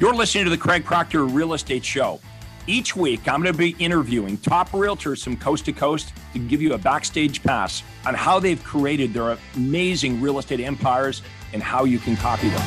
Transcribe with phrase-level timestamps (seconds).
[0.00, 2.20] You're listening to the Craig Proctor Real Estate Show.
[2.66, 6.62] Each week, I'm going to be interviewing top realtors from coast to coast to give
[6.62, 11.20] you a backstage pass on how they've created their amazing real estate empires
[11.52, 12.62] and how you can copy them.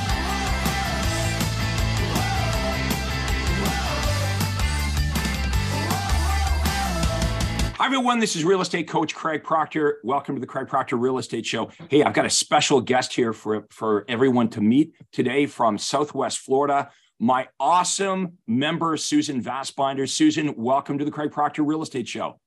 [7.79, 8.19] Hi, everyone.
[8.19, 9.97] This is real estate coach Craig Proctor.
[10.03, 11.71] Welcome to the Craig Proctor Real Estate Show.
[11.89, 16.37] Hey, I've got a special guest here for, for everyone to meet today from Southwest
[16.37, 16.91] Florida
[17.23, 20.09] my awesome member, Susan Vasbinder.
[20.09, 22.37] Susan, welcome to the Craig Proctor Real Estate Show.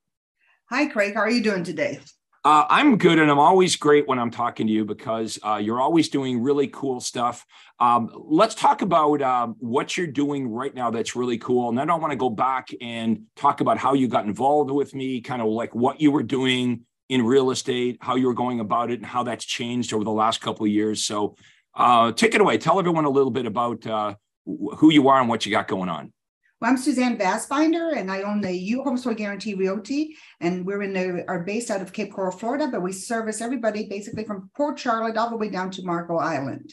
[0.69, 1.15] Hi, Craig.
[1.15, 1.99] How are you doing today?
[2.45, 5.81] Uh, I'm good, and I'm always great when I'm talking to you because uh, you're
[5.81, 7.47] always doing really cool stuff.
[7.81, 11.71] Um, let's talk about uh, what you're doing right now that's really cool.
[11.71, 14.95] And then I want to go back and talk about how you got involved with
[14.95, 18.61] me, kind of like what you were doing in real estate, how you were going
[18.61, 21.03] about it, and how that's changed over the last couple of years.
[21.03, 21.35] So,
[21.75, 22.59] uh, take it away.
[22.59, 24.15] Tell everyone a little bit about uh,
[24.47, 26.13] who you are and what you got going on.
[26.61, 30.83] Well, I'm Suzanne Vasbinder, and I own the Your Home Sold Guaranteed Realty, and we're
[30.83, 34.51] in the are based out of Cape Coral, Florida, but we service everybody basically from
[34.57, 36.73] Port Charlotte all the way down to Marco Island.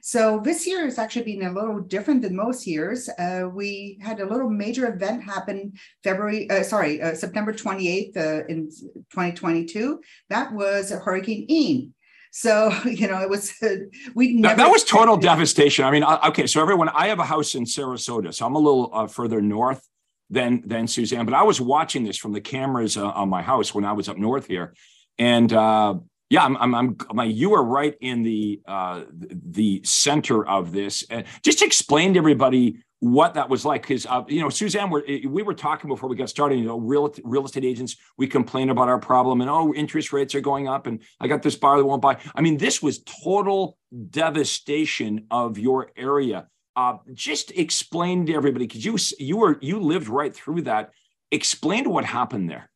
[0.00, 3.08] So this year has actually been a little different than most years.
[3.18, 8.46] Uh, we had a little major event happen February, uh, sorry, uh, September 28th uh,
[8.46, 8.70] in
[9.10, 10.00] 2022.
[10.30, 11.94] That was Hurricane Ian.
[12.32, 13.52] So, you know, it was,
[14.14, 14.56] we never.
[14.56, 15.84] That, that was total devastation.
[15.84, 18.90] I mean, okay, so everyone, I have a house in Sarasota, so I'm a little
[18.92, 19.86] uh, further north
[20.30, 23.74] than than Suzanne, but I was watching this from the cameras uh, on my house
[23.74, 24.74] when I was up north here,
[25.18, 25.94] and uh,
[26.30, 31.04] yeah, I'm, I'm, I'm, I'm, you are right in the uh, the center of this.
[31.10, 35.04] Uh, just explain to everybody what that was like because uh, you know suzanne we're,
[35.06, 38.26] eh, we were talking before we got started you know real real estate agents we
[38.26, 41.54] complain about our problem and oh interest rates are going up and i got this
[41.54, 42.16] buyer that won't buy.
[42.34, 43.78] I mean this was total
[44.10, 46.48] devastation of your area.
[46.76, 50.90] Uh, just explain to everybody because you you were you lived right through that.
[51.30, 52.70] Explain what happened there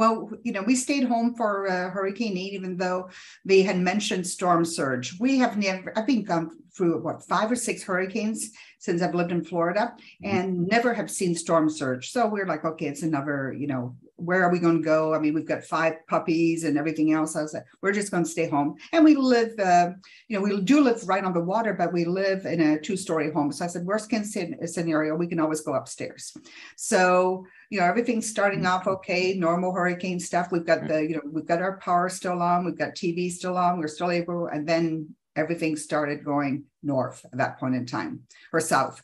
[0.00, 3.10] well, you know, we stayed home for uh, Hurricane Ian, even though
[3.44, 5.20] they had mentioned storm surge.
[5.20, 9.30] We have never, I've been gone through what, five or six hurricanes since I've lived
[9.30, 10.36] in Florida mm-hmm.
[10.36, 12.12] and never have seen storm surge.
[12.12, 15.14] So we're like, okay, it's another, you know, where are we going to go?
[15.14, 17.36] I mean, we've got five puppies and everything else.
[17.36, 18.76] I was like, we're just going to stay home.
[18.92, 19.90] And we live, uh,
[20.28, 22.96] you know, we do live right on the water, but we live in a two
[22.96, 23.52] story home.
[23.52, 24.36] So I said, worst case
[24.66, 26.36] scenario, we can always go upstairs.
[26.76, 30.48] So, you know, everything's starting off okay, normal hurricane stuff.
[30.52, 33.56] We've got the, you know, we've got our power still on, we've got TV still
[33.56, 38.20] on, we're still able, and then everything started going north at that point in time
[38.52, 39.00] or south,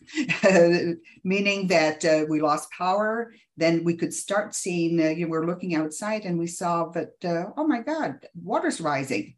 [1.25, 3.33] meaning that uh, we lost power.
[3.57, 7.25] Then we could start seeing, uh, you know, we're looking outside and we saw that,
[7.25, 9.37] uh, oh my God, water's rising.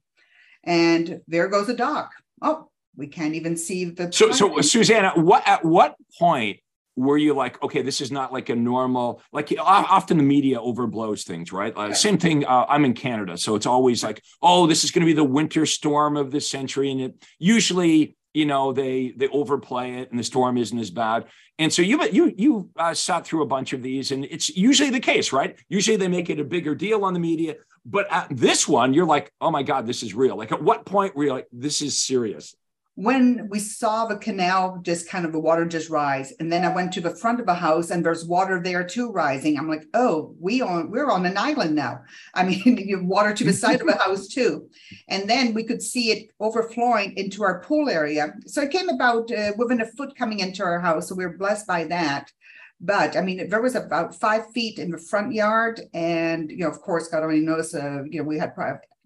[0.64, 2.10] And there goes a dock.
[2.42, 4.12] Oh, we can't even see the.
[4.12, 6.58] So, so Susanna, what at what point
[6.98, 11.24] were you like, okay, this is not like a normal, like often the media overblows
[11.24, 11.72] things, right?
[11.76, 12.44] Uh, same thing.
[12.44, 15.22] Uh, I'm in Canada, so it's always like, oh, this is going to be the
[15.22, 20.18] winter storm of the century, and it usually, you know, they they overplay it, and
[20.18, 21.26] the storm isn't as bad.
[21.58, 24.90] And so you you you uh, sat through a bunch of these, and it's usually
[24.90, 25.56] the case, right?
[25.68, 29.06] Usually they make it a bigger deal on the media, but at this one, you're
[29.06, 30.36] like, oh my god, this is real.
[30.36, 32.54] Like, at what point were you like, this is serious?
[32.98, 36.75] When we saw the canal just kind of the water just rise and then i
[36.75, 39.56] went to the front of a house and there's water there too rising.
[39.56, 42.00] I'm like oh we on we're on an island now.
[42.34, 44.69] I mean you have water to the side of the house too.
[45.06, 48.34] And then we could see it overflowing into our pool area.
[48.47, 51.38] So it came about uh, within a foot coming into our house so we were
[51.38, 52.32] blessed by that.
[52.81, 56.69] But I mean, there was about five feet in the front yard, and you know,
[56.69, 57.75] of course, God only knows.
[57.75, 58.54] Uh, you know, we had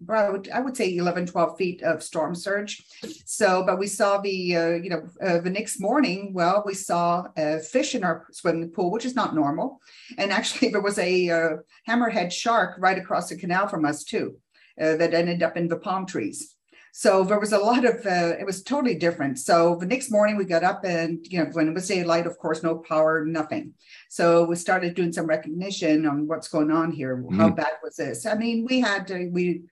[0.05, 2.83] probably, I would say 11, 12 feet of storm surge.
[3.25, 6.33] So, but we saw the, uh, you know, uh, the next morning.
[6.33, 9.79] Well, we saw a fish in our swimming pool, which is not normal,
[10.17, 11.49] and actually there was a uh,
[11.87, 14.37] hammerhead shark right across the canal from us too,
[14.79, 16.55] uh, that ended up in the palm trees.
[16.95, 19.39] So there was a lot of, uh, it was totally different.
[19.39, 22.37] So the next morning we got up and, you know, when it was daylight, of
[22.37, 23.73] course, no power, nothing.
[24.09, 27.17] So we started doing some recognition on what's going on here.
[27.17, 27.39] Mm-hmm.
[27.39, 28.27] How bad was this?
[28.27, 29.63] I mean, we had, uh, we,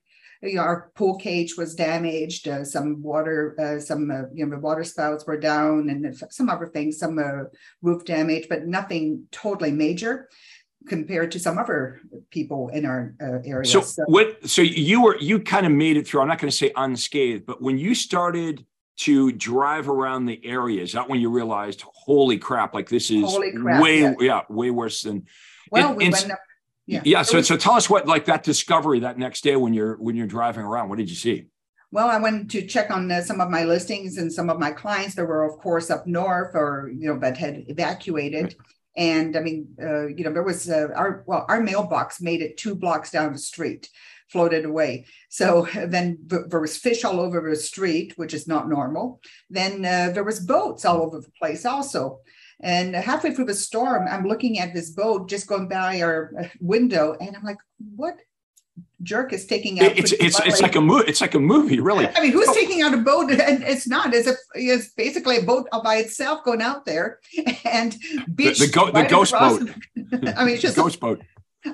[0.41, 2.47] you know, our pool cage was damaged.
[2.47, 6.49] Uh, some water, uh, some uh, you know, the water spouts were down, and some
[6.49, 7.43] other things, some uh,
[7.81, 10.27] roof damage, but nothing totally major
[10.87, 12.01] compared to some other
[12.31, 13.65] people in our uh, area.
[13.65, 14.49] So, so, what?
[14.49, 16.21] So you were you kind of made it through.
[16.21, 18.65] I'm not going to say unscathed, but when you started
[18.97, 23.37] to drive around the area, is that when you realized, holy crap, like this is
[23.61, 24.13] crap, way yeah.
[24.19, 24.41] yeah.
[24.49, 25.27] way worse than.
[25.69, 26.39] Well, we went up.
[26.91, 27.01] Yeah.
[27.05, 29.95] yeah so, was, so tell us what like that discovery that next day when you're
[29.95, 30.89] when you're driving around.
[30.89, 31.45] What did you see?
[31.91, 34.71] Well, I went to check on uh, some of my listings and some of my
[34.71, 38.55] clients that were, of course, up north or you know, that had evacuated.
[38.97, 42.57] And I mean, uh, you know, there was uh, our well, our mailbox made it
[42.57, 43.89] two blocks down the street,
[44.29, 45.05] floated away.
[45.29, 49.21] So then there was fish all over the street, which is not normal.
[49.49, 52.19] Then uh, there was boats all over the place, also.
[52.61, 56.47] And halfway through the storm, I'm looking at this boat just going by our uh,
[56.59, 57.57] window, and I'm like,
[57.95, 58.17] "What
[59.03, 59.97] jerk is taking out.
[59.97, 61.05] It's it's it's like a movie.
[61.07, 62.07] It's like a movie, really.
[62.07, 62.53] I mean, who's oh.
[62.53, 63.31] taking out a boat?
[63.41, 64.13] And it's not.
[64.13, 67.19] It's a it's basically a boat all by itself going out there
[67.65, 67.95] and
[68.35, 68.59] beach.
[68.59, 69.69] The, the, go, right the ghost boat.
[70.37, 71.21] I mean, it's just ghost boat.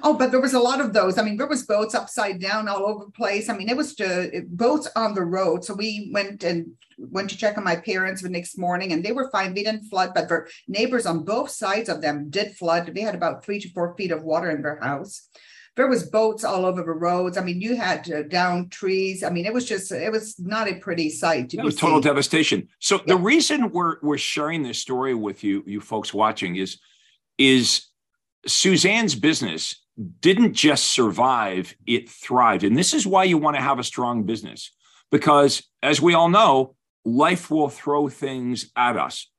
[0.04, 1.18] Oh, but there was a lot of those.
[1.18, 3.50] I mean, there was boats upside down all over the place.
[3.50, 5.63] I mean, it was just boats on the road.
[5.63, 9.13] So we went and went to check on my parents the next morning, and they
[9.13, 9.54] were fine.
[9.54, 12.92] They didn't flood, but their neighbors on both sides of them did flood.
[12.94, 15.30] They had about three to four feet of water in their house
[15.78, 17.38] there was boats all over the roads.
[17.38, 19.24] I mean, you had uh, down trees.
[19.24, 21.54] I mean, it was just it was not a pretty sight.
[21.54, 22.68] it was total devastation.
[22.80, 23.13] So yeah.
[23.13, 26.80] the reason we're we're sharing this story with you, you folks watching, is
[27.38, 27.87] is
[28.47, 29.83] Suzanne's business
[30.19, 34.23] didn't just survive; it thrived, and this is why you want to have a strong
[34.23, 34.71] business
[35.11, 39.29] because, as we all know, life will throw things at us.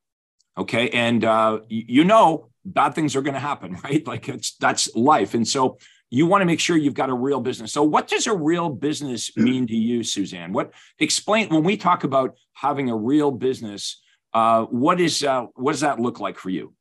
[0.56, 4.06] Okay, and uh, you know bad things are going to happen, right?
[4.06, 5.78] Like it's that's life, and so
[6.10, 7.72] you want to make sure you've got a real business.
[7.72, 10.52] So, what does a real business mean to you, Suzanne?
[10.52, 14.00] What explain when we talk about having a real business?
[14.32, 16.74] Uh, what is uh, what does that look like for you?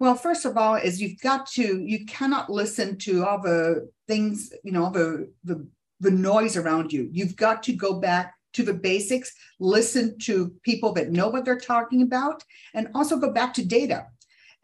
[0.00, 4.50] Well, first of all, is you've got to you cannot listen to all the things
[4.64, 5.68] you know the the
[6.00, 7.10] the noise around you.
[7.12, 11.60] You've got to go back to the basics, listen to people that know what they're
[11.60, 12.42] talking about,
[12.72, 14.06] and also go back to data.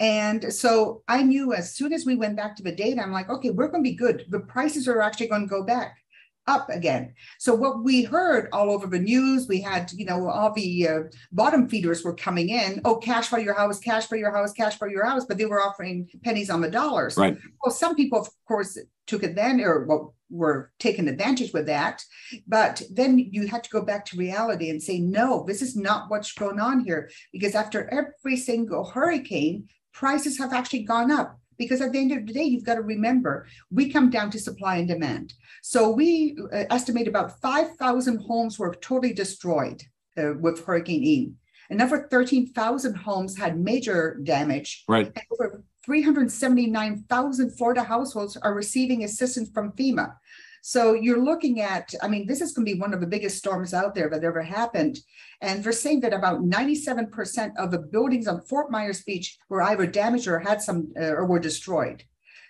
[0.00, 3.28] And so I knew as soon as we went back to the data, I'm like,
[3.28, 4.24] okay, we're going to be good.
[4.30, 5.98] The prices are actually going to go back
[6.46, 7.14] up again.
[7.38, 10.98] So what we heard all over the news, we had, you know, all the uh,
[11.32, 12.80] bottom feeders were coming in.
[12.84, 15.46] Oh, cash for your house, cash for your house, cash for your house, but they
[15.46, 17.16] were offering pennies on the dollars.
[17.16, 17.36] Right.
[17.64, 22.02] Well, some people, of course, took advantage or well, were taking advantage with that.
[22.46, 26.10] But then you had to go back to reality and say, no, this is not
[26.10, 27.10] what's going on here.
[27.32, 32.26] Because after every single hurricane, prices have actually gone up because at the end of
[32.26, 35.34] the day, you've got to remember we come down to supply and demand.
[35.62, 39.82] So we uh, estimate about 5,000 homes were totally destroyed
[40.18, 41.36] uh, with Hurricane Ian.
[41.70, 44.84] Another 13,000 homes had major damage.
[44.88, 45.06] Right.
[45.06, 50.14] And over 379,000 Florida households are receiving assistance from FEMA.
[50.62, 53.38] So you're looking at, I mean, this is going to be one of the biggest
[53.38, 54.98] storms out there that ever happened.
[55.40, 59.86] And they're saying that about 97% of the buildings on Fort Myers Beach were either
[59.86, 62.04] damaged or had some uh, or were destroyed.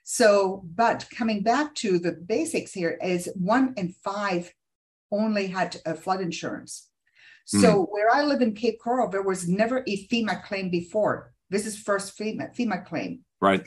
[0.05, 4.53] So, but coming back to the basics here is one in five
[5.11, 6.89] only had a flood insurance.
[7.47, 7.87] So mm.
[7.91, 11.33] where I live in Cape Coral, there was never a FEMA claim before.
[11.49, 13.21] This is first FEMA, FEMA claim.
[13.41, 13.63] Right.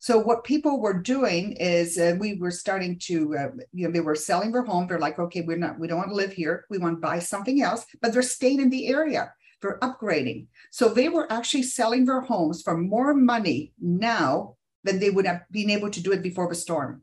[0.00, 4.00] So what people were doing is uh, we were starting to, uh, you know, they
[4.00, 4.86] were selling their home.
[4.86, 6.64] They're like, okay, we're not, we don't want to live here.
[6.70, 9.34] We want to buy something else, but they're staying in the area.
[9.60, 10.46] They're upgrading.
[10.70, 15.42] So they were actually selling their homes for more money now than they would have
[15.50, 17.02] been able to do it before the storm.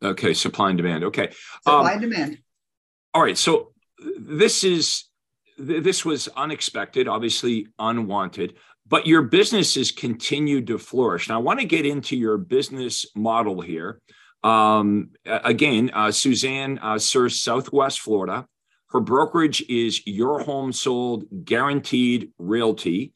[0.00, 1.02] Okay, supply and demand.
[1.02, 1.32] Okay,
[1.64, 2.38] supply um, and demand.
[3.12, 3.72] All right, so
[4.20, 5.06] this is
[5.58, 8.54] this was unexpected, obviously unwanted
[8.88, 11.28] but your business has continued to flourish.
[11.28, 14.00] Now, I want to get into your business model here.
[14.42, 18.46] Um, again, uh, Suzanne uh, serves Southwest Florida.
[18.90, 23.12] Her brokerage is Your Home Sold Guaranteed Realty.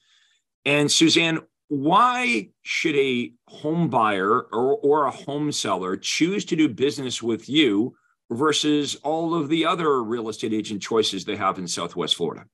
[0.64, 6.68] And Suzanne, why should a home buyer or, or a home seller choose to do
[6.68, 7.94] business with you
[8.30, 12.44] versus all of the other real estate agent choices they have in Southwest Florida?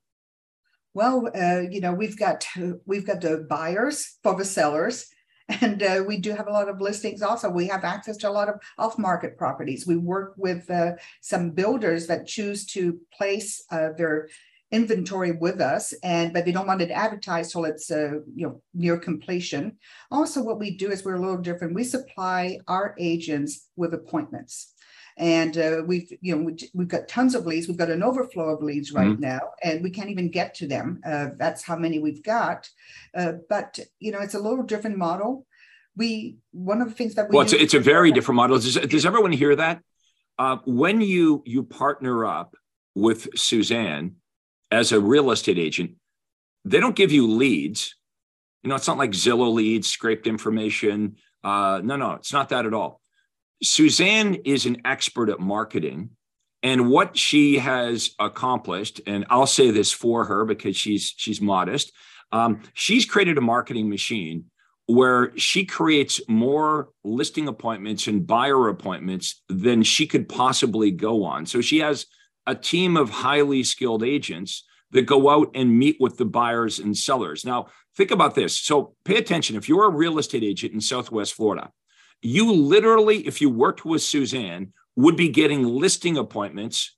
[0.95, 2.47] Well, uh, you know, we've got
[2.87, 5.07] we've got the buyers for the sellers,
[5.61, 7.23] and uh, we do have a lot of listings.
[7.23, 9.87] Also, we have access to a lot of off-market properties.
[9.87, 14.28] We work with uh, some builders that choose to place uh, their
[14.71, 18.62] inventory with us and but they don't want it advertised till it's uh, you know
[18.75, 19.78] near completion
[20.11, 24.75] also what we do is we're a little different we supply our agents with appointments
[25.18, 27.66] and uh, we've you know we've got tons of leads.
[27.68, 29.20] We've got an overflow of leads right mm-hmm.
[29.20, 31.00] now and we can't even get to them.
[31.04, 32.70] Uh, that's how many we've got.
[33.14, 35.46] Uh, but you know it's a little different model.
[35.96, 38.58] We one of the things that we well it's, a, it's a very different model.
[38.58, 39.82] Does, does everyone hear that?
[40.38, 42.54] Uh, when you you partner up
[42.94, 44.16] with suzanne
[44.70, 45.92] as a real estate agent
[46.64, 47.96] they don't give you leads.
[48.62, 51.16] You know it's not like zillow leads scraped information.
[51.42, 53.00] Uh, no no it's not that at all
[53.62, 56.10] Suzanne is an expert at marketing
[56.62, 61.92] And what she has accomplished, and I'll say this for her because she's she's modest,
[62.32, 64.46] um, she's created a marketing machine
[64.86, 71.46] where she creates more listing appointments and buyer appointments than she could possibly go on.
[71.46, 72.06] So she has
[72.46, 76.96] a team of highly skilled agents that go out and meet with the buyers and
[76.96, 77.44] sellers.
[77.44, 78.58] Now, think about this.
[78.58, 79.56] So pay attention.
[79.56, 81.70] If you're a real estate agent in Southwest Florida,
[82.22, 86.96] you literally, if you worked with Suzanne, would be getting listing appointments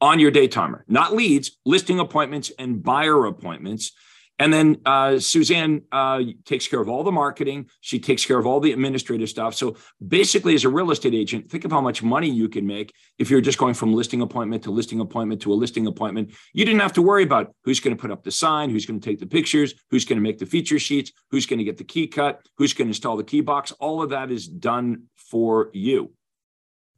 [0.00, 3.92] on your day timer, not leads, listing appointments and buyer appointments
[4.38, 7.68] and then uh, Suzanne uh, takes care of all the marketing.
[7.80, 9.54] She takes care of all the administrative stuff.
[9.54, 9.76] So
[10.06, 13.30] basically, as a real estate agent, think of how much money you can make if
[13.30, 16.32] you're just going from listing appointment to listing appointment to a listing appointment.
[16.52, 19.00] You didn't have to worry about who's going to put up the sign, who's going
[19.00, 21.78] to take the pictures, who's going to make the feature sheets, who's going to get
[21.78, 23.72] the key cut, who's going to install the key box.
[23.72, 26.12] All of that is done for you.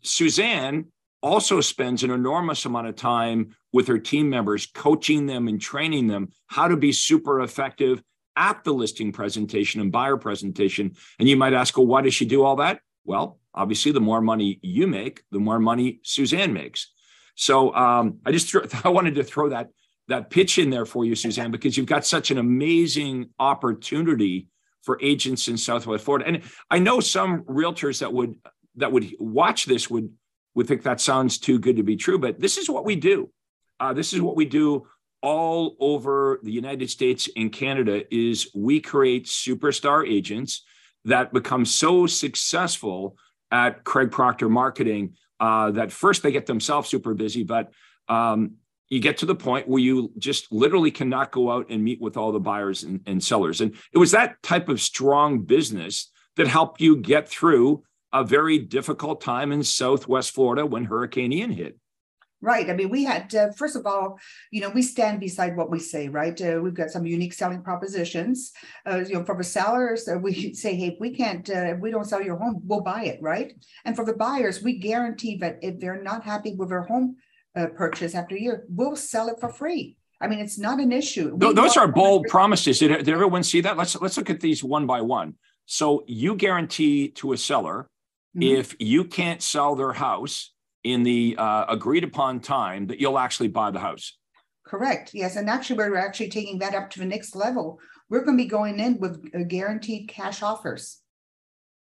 [0.02, 0.86] Suzanne
[1.22, 6.06] also spends an enormous amount of time with her team members, coaching them and training
[6.06, 8.02] them how to be super effective
[8.36, 10.94] at the listing presentation and buyer presentation.
[11.18, 12.80] And you might ask, well, why does she do all that?
[13.04, 16.92] Well, obviously, the more money you make, the more money Suzanne makes.
[17.34, 19.68] So um, I just I wanted to throw that
[20.08, 24.48] that pitch in there for you, Suzanne, because you've got such an amazing opportunity
[24.82, 26.26] for agents in Southwest Florida.
[26.26, 28.34] And I know some realtors that would
[28.76, 30.10] that would watch this would
[30.54, 33.30] would think that sounds too good to be true, but this is what we do.
[33.80, 34.86] Uh, this is what we do
[35.22, 40.64] all over the United States and Canada is we create superstar agents
[41.04, 43.16] that become so successful
[43.50, 47.72] at Craig Proctor marketing uh, that first they get themselves super busy, but
[48.08, 48.52] um,
[48.88, 52.16] you get to the point where you just literally cannot go out and meet with
[52.16, 53.60] all the buyers and, and sellers.
[53.60, 57.82] And it was that type of strong business that helped you get through
[58.12, 61.78] a very difficult time in Southwest Florida when Hurricane Ian hit.
[62.42, 62.70] Right.
[62.70, 64.18] I mean, we had, uh, first of all,
[64.50, 66.40] you know, we stand beside what we say, right?
[66.40, 68.52] Uh, we've got some unique selling propositions.
[68.86, 71.80] Uh, you know, for the sellers, uh, we say, hey, if we can't, uh, if
[71.80, 73.52] we don't sell your home, we'll buy it, right?
[73.84, 77.16] And for the buyers, we guarantee that if they're not happy with their home
[77.54, 79.98] uh, purchase after a year, we'll sell it for free.
[80.20, 81.36] I mean, it's not an issue.
[81.36, 82.78] Those are bold promises.
[82.78, 83.78] Did, did everyone see that?
[83.78, 85.36] Let's let's look at these one by one.
[85.64, 87.88] So you guarantee to a seller
[88.36, 88.60] Mm-hmm.
[88.60, 90.52] If you can't sell their house
[90.84, 94.16] in the uh, agreed upon time, that you'll actually buy the house.
[94.64, 95.10] Correct.
[95.14, 97.80] Yes, and actually, we're actually taking that up to the next level.
[98.08, 101.00] We're going to be going in with guaranteed cash offers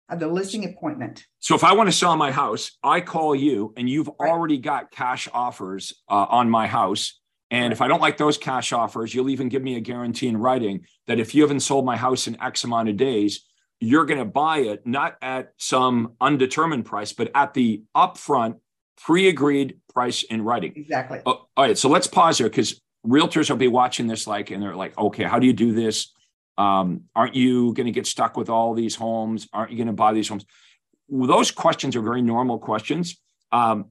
[0.10, 1.26] of the listing appointment.
[1.40, 4.30] So if I want to sell my house, I call you, and you've right.
[4.30, 7.20] already got cash offers uh, on my house.
[7.50, 7.72] And right.
[7.72, 10.86] if I don't like those cash offers, you'll even give me a guarantee in writing
[11.08, 13.46] that if you haven't sold my house in X amount of days,
[13.80, 18.56] you're going to buy it not at some undetermined price, but at the upfront
[18.98, 20.74] pre-agreed price in writing.
[20.76, 21.20] Exactly.
[21.26, 21.78] Oh, all right.
[21.78, 25.24] So let's pause here because realtors will be watching this like, and they're like, okay,
[25.24, 26.14] how do you do this?
[26.58, 29.48] Um, aren't you going to get stuck with all these homes?
[29.54, 30.46] Aren't you going to buy these homes?
[31.08, 33.20] Well, those questions are very normal questions.
[33.52, 33.86] Um,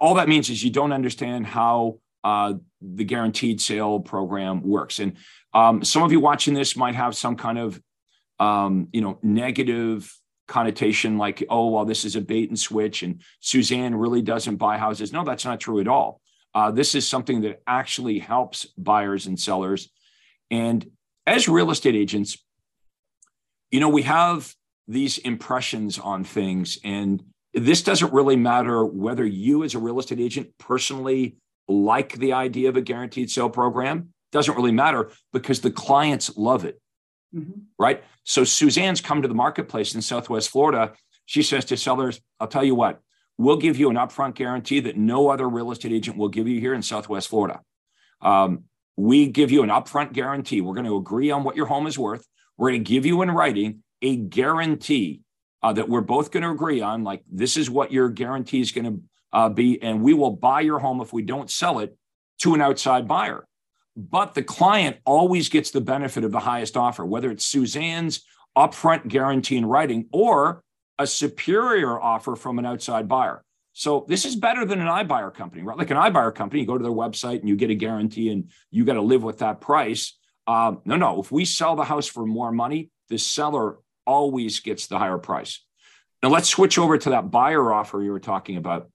[0.00, 4.98] all that means is you don't understand how uh, the guaranteed sale program works.
[4.98, 5.16] And
[5.52, 7.80] um, some of you watching this might have some kind of
[8.38, 10.12] um, you know, negative
[10.46, 14.78] connotation like, oh, well, this is a bait and switch and Suzanne really doesn't buy
[14.78, 15.12] houses.
[15.12, 16.20] No, that's not true at all.
[16.54, 19.90] Uh, this is something that actually helps buyers and sellers.
[20.50, 20.88] And
[21.26, 22.38] as real estate agents,
[23.70, 24.54] you know, we have
[24.86, 26.78] these impressions on things.
[26.84, 27.24] And
[27.54, 31.36] this doesn't really matter whether you, as a real estate agent, personally
[31.66, 34.10] like the idea of a guaranteed sale program.
[34.30, 36.80] Doesn't really matter because the clients love it.
[37.34, 37.60] Mm-hmm.
[37.78, 38.04] Right.
[38.22, 40.92] So Suzanne's come to the marketplace in Southwest Florida.
[41.26, 43.00] She says to sellers, I'll tell you what,
[43.38, 46.60] we'll give you an upfront guarantee that no other real estate agent will give you
[46.60, 47.60] here in Southwest Florida.
[48.20, 48.64] Um,
[48.96, 50.60] we give you an upfront guarantee.
[50.60, 52.24] We're going to agree on what your home is worth.
[52.56, 55.22] We're going to give you in writing a guarantee
[55.62, 57.02] uh, that we're both going to agree on.
[57.02, 59.82] Like, this is what your guarantee is going to uh, be.
[59.82, 61.96] And we will buy your home if we don't sell it
[62.42, 63.46] to an outside buyer
[63.96, 68.24] but the client always gets the benefit of the highest offer, whether it's Suzanne's
[68.56, 70.62] upfront guarantee in writing or
[70.98, 73.44] a superior offer from an outside buyer.
[73.72, 75.76] So this is better than an iBuyer company, right?
[75.76, 78.50] Like an iBuyer company, you go to their website and you get a guarantee and
[78.70, 80.16] you got to live with that price.
[80.46, 81.20] Um, no, no.
[81.20, 85.64] If we sell the house for more money, the seller always gets the higher price.
[86.22, 88.88] Now let's switch over to that buyer offer you were talking about.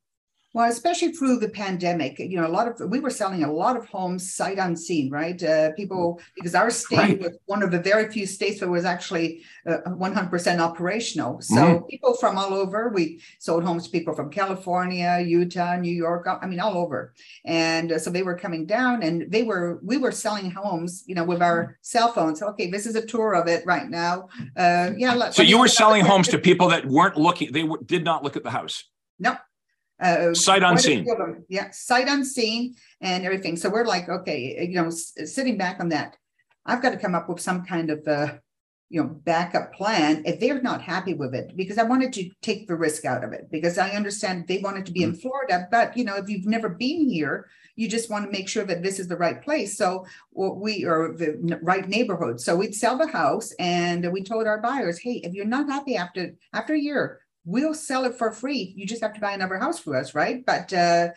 [0.53, 3.77] Well, especially through the pandemic, you know, a lot of we were selling a lot
[3.77, 5.41] of homes sight unseen, right?
[5.41, 7.20] Uh, people because our state right.
[7.20, 11.41] was one of the very few states that was actually uh, 100% operational.
[11.41, 15.94] So mm people from all over, we sold homes to people from California, Utah, New
[15.94, 17.13] York, I mean, all over,
[17.46, 21.15] and uh, so they were coming down, and they were we were selling homes, you
[21.15, 22.41] know, with our cell phones.
[22.41, 24.29] Okay, this is a tour of it right now.
[24.56, 25.29] Uh, yeah.
[25.32, 28.44] So you were selling homes to people that weren't looking; they did not look at
[28.44, 28.84] the house.
[29.20, 29.36] No,
[30.00, 31.06] uh, sight unseen.
[31.50, 33.58] Yeah, sight unseen and everything.
[33.58, 36.18] So we're like, okay, you know, sitting back on that,
[36.65, 38.34] I've got to come up with some kind of, uh,
[38.89, 42.68] you know, backup plan if they're not happy with it, because I wanted to take
[42.68, 43.50] the risk out of it.
[43.51, 45.13] Because I understand they wanted to be mm-hmm.
[45.13, 48.50] in Florida, but you know, if you've never been here, you just want to make
[48.50, 49.77] sure that this is the right place.
[49.77, 52.41] So we are the right neighborhood.
[52.41, 55.96] So we'd sell the house, and we told our buyers, hey, if you're not happy
[55.96, 58.74] after after a year, we'll sell it for free.
[58.77, 60.46] You just have to buy another house for us, right?
[60.46, 61.10] But uh,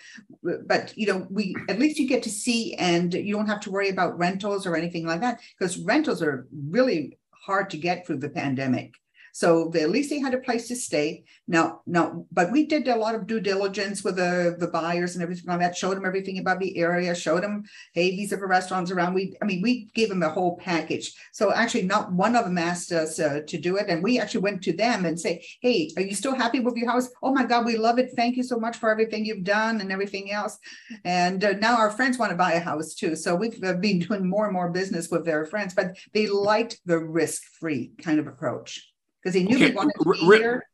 [0.43, 3.71] but you know, we at least you get to see, and you don't have to
[3.71, 8.19] worry about rentals or anything like that because rentals are really hard to get through
[8.19, 8.95] the pandemic.
[9.33, 11.25] So they, at least they had a place to stay.
[11.49, 15.23] Now, now, but we did a lot of due diligence with the, the buyers and
[15.23, 18.47] everything like that, showed them everything about the area, showed them, hey, these are the
[18.47, 19.15] restaurants around.
[19.15, 21.15] We, I mean, we gave them the whole package.
[21.33, 23.87] So actually not one of them asked us uh, to do it.
[23.89, 26.91] And we actually went to them and say, hey, are you still happy with your
[26.91, 27.09] house?
[27.23, 28.11] Oh my God, we love it.
[28.15, 30.59] Thank you so much for everything you've done and everything else.
[31.05, 33.17] And uh, now our friends want to buy a house too.
[33.17, 36.81] So we've uh, been doing more and more business with their friends, but they liked
[36.85, 38.92] the risk-free kind of approach
[39.23, 39.71] because he knew okay.
[39.71, 40.67] he wanted to be Re- here.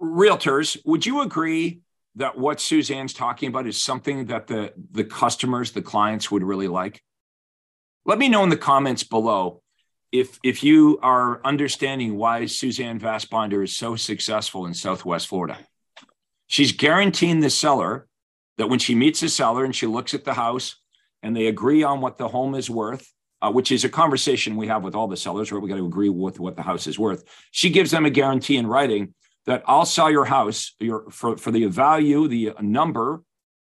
[0.00, 1.80] Realtors, would you agree
[2.16, 6.68] that what Suzanne's talking about is something that the the customers, the clients would really
[6.68, 7.02] like?
[8.04, 9.62] Let me know in the comments below
[10.12, 15.58] if if you are understanding why Suzanne Vasbinder is so successful in Southwest Florida.
[16.46, 18.06] She's guaranteeing the seller
[18.56, 20.76] that when she meets the seller and she looks at the house
[21.22, 24.66] and they agree on what the home is worth, uh, which is a conversation we
[24.66, 26.98] have with all the sellers, where we got to agree with what the house is
[26.98, 27.24] worth.
[27.50, 29.14] She gives them a guarantee in writing
[29.46, 33.22] that I'll sell your house your, for, for the value, the number,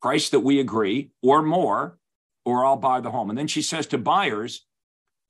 [0.02, 1.98] price that we agree, or more,
[2.46, 3.30] or I'll buy the home.
[3.30, 4.66] And then she says to buyers,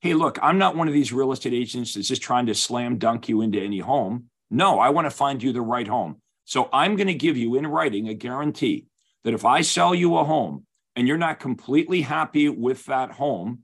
[0.00, 2.98] hey, look, I'm not one of these real estate agents that's just trying to slam
[2.98, 4.24] dunk you into any home.
[4.50, 6.20] No, I want to find you the right home.
[6.44, 8.86] So I'm going to give you in writing a guarantee
[9.22, 13.60] that if I sell you a home and you're not completely happy with that home,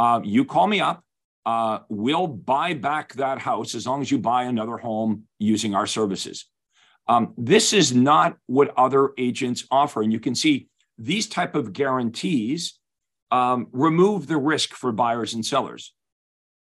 [0.00, 1.04] uh, you call me up.
[1.44, 5.86] Uh, we'll buy back that house as long as you buy another home using our
[5.86, 6.46] services.
[7.06, 11.74] Um, this is not what other agents offer, and you can see these type of
[11.74, 12.78] guarantees
[13.30, 15.92] um, remove the risk for buyers and sellers.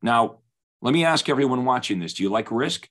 [0.01, 0.39] Now,
[0.81, 2.89] let me ask everyone watching this: Do you like risk?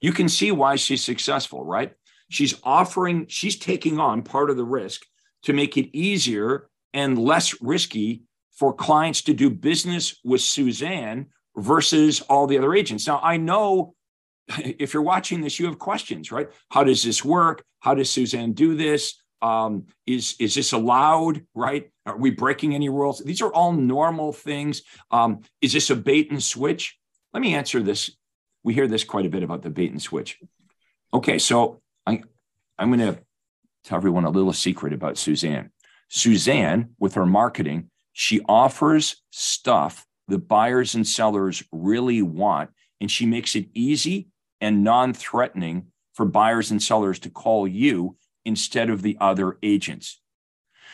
[0.00, 1.92] You can see why she's successful, right?
[2.30, 5.02] She's offering, she's taking on part of the risk
[5.44, 8.24] to make it easier and less risky
[8.58, 13.06] for clients to do business with Suzanne versus all the other agents.
[13.06, 13.94] Now, I know
[14.58, 16.48] if you're watching this, you have questions, right?
[16.70, 17.64] How does this work?
[17.80, 19.14] How does Suzanne do this?
[19.40, 21.46] Um, is is this allowed?
[21.54, 21.90] Right?
[22.06, 23.20] Are we breaking any rules?
[23.20, 24.82] These are all normal things.
[25.12, 26.98] Um, is this a bait and switch?
[27.32, 28.10] Let me answer this.
[28.64, 30.40] We hear this quite a bit about the bait and switch.
[31.14, 32.22] Okay, so I,
[32.76, 33.20] I'm going to
[33.84, 35.70] tell everyone a little secret about Suzanne.
[36.08, 43.24] Suzanne, with her marketing, she offers stuff that buyers and sellers really want, and she
[43.26, 44.26] makes it easy
[44.60, 50.20] and non threatening for buyers and sellers to call you instead of the other agents.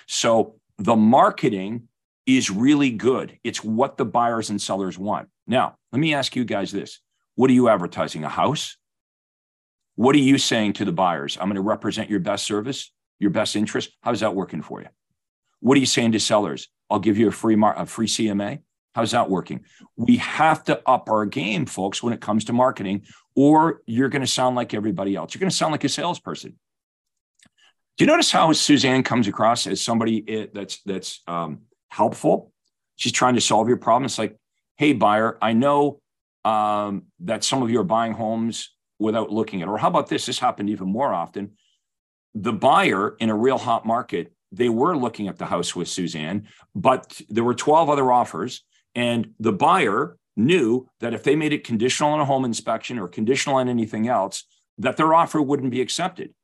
[0.06, 1.88] So the marketing
[2.26, 3.38] is really good.
[3.42, 5.30] It's what the buyers and sellers want.
[5.46, 7.00] Now, let me ask you guys this
[7.36, 8.24] What are you advertising?
[8.24, 8.76] A house?
[9.94, 11.38] What are you saying to the buyers?
[11.40, 13.96] I'm going to represent your best service, your best interest.
[14.02, 14.88] How's that working for you?
[15.60, 16.68] What are you saying to sellers?
[16.90, 18.60] I'll give you a free mar- a free CMA.
[18.94, 19.64] How's that working?
[19.96, 24.22] We have to up our game, folks, when it comes to marketing, or you're going
[24.22, 25.34] to sound like everybody else.
[25.34, 26.56] You're going to sound like a salesperson.
[27.96, 32.52] Do you notice how Suzanne comes across as somebody eh, that's that's um, helpful?
[32.96, 34.04] She's trying to solve your problem.
[34.04, 34.36] It's like,
[34.76, 36.00] hey, buyer, I know
[36.44, 40.26] um, that some of you are buying homes without looking at, or how about this?
[40.26, 41.52] This happened even more often.
[42.34, 46.48] The buyer in a real hot market they were looking at the house with Suzanne,
[46.74, 48.64] but there were 12 other offers.
[48.94, 53.08] And the buyer knew that if they made it conditional on a home inspection or
[53.08, 54.44] conditional on anything else,
[54.78, 56.34] that their offer wouldn't be accepted.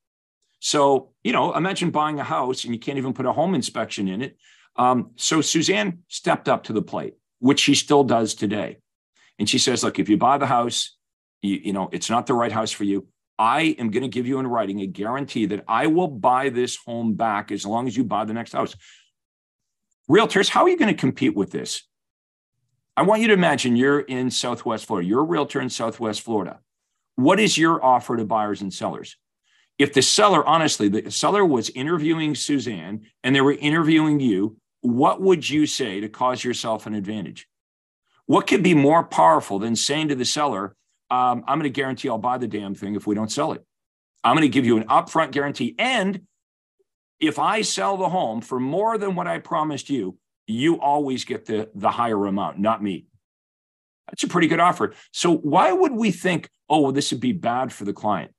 [0.61, 4.09] So, you know, imagine buying a house and you can't even put a home inspection
[4.09, 4.37] in it.
[4.77, 8.79] Um, so Suzanne stepped up to the plate, which she still does today.
[9.39, 10.97] And she says, look, if you buy the house,
[11.43, 13.09] you, you know, it's not the right house for you.
[13.41, 16.77] I am going to give you in writing a guarantee that I will buy this
[16.77, 18.77] home back as long as you buy the next house.
[20.11, 21.83] Realtors, how are you going to compete with this?
[22.99, 25.09] I want you to imagine you're in Southwest Florida.
[25.09, 26.61] You're a realtor in Southwest Florida.
[27.17, 29.17] What is your offer to buyers and sellers?
[29.79, 35.23] If the seller, honestly, the seller was interviewing Suzanne and they were interviewing you, what
[35.23, 37.49] would you say to cause yourself an advantage?
[38.27, 40.77] What could be more powerful than saying to the seller,
[41.11, 43.65] um, I'm going to guarantee I'll buy the damn thing if we don't sell it.
[44.23, 45.75] I'm going to give you an upfront guarantee.
[45.79, 46.23] And
[47.19, 51.47] if I sell the home for more than what I promised you, you always get
[51.47, 53.07] the, the higher amount, not me.
[54.09, 54.95] That's a pretty good offer.
[55.13, 58.33] So why would we think, oh, well, this would be bad for the client?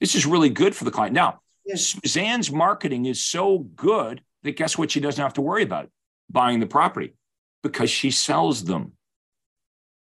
[0.00, 1.14] This is really good for the client.
[1.14, 1.96] Now, yes.
[2.04, 4.90] Suzanne's marketing is so good that guess what?
[4.90, 5.88] She doesn't have to worry about
[6.28, 7.14] buying the property
[7.62, 8.92] because she sells them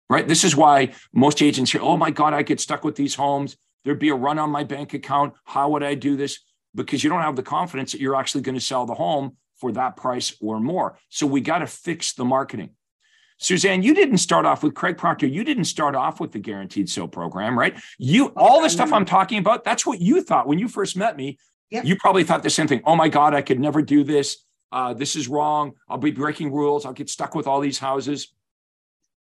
[0.10, 0.28] right?
[0.28, 3.58] This is why most agents say, oh my God, I get stuck with these homes.
[3.84, 5.34] There'd be a run on my bank account.
[5.46, 6.40] How would I do this?
[6.76, 9.72] Because you don't have the confidence that you're actually going to sell the home for
[9.74, 10.98] that price or more.
[11.10, 12.72] So we got to fix the marketing.
[13.40, 15.26] Suzanne, you didn't start off with Craig Proctor.
[15.26, 17.80] You didn't start off with the guaranteed sale program, right?
[17.98, 21.16] You all the stuff I'm talking about, that's what you thought when you first met
[21.16, 21.38] me.
[21.72, 21.86] Yep.
[21.86, 22.82] You probably thought the same thing.
[22.84, 24.44] Oh my God, I could never do this.
[24.72, 25.74] Uh, this is wrong.
[25.88, 26.86] I'll be breaking rules.
[26.86, 28.34] I'll get stuck with all these houses.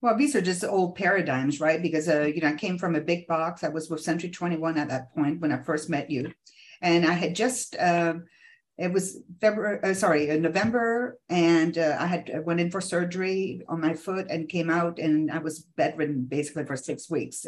[0.01, 1.81] Well, these are just old paradigms, right?
[1.81, 3.63] Because uh, you know, I came from a big box.
[3.63, 6.31] I was with Century 21 at that point when I first met you,
[6.81, 8.15] and I had just uh,
[8.77, 12.79] it was February, uh, sorry, uh, November, and uh, I had uh, went in for
[12.79, 17.45] surgery on my foot and came out, and I was bedridden basically for six weeks,